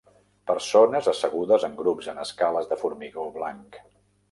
[0.51, 3.81] Persones assegudes en grups en escales de formigó blanc.